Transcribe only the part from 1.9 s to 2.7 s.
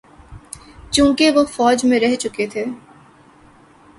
رہ چکے تھے۔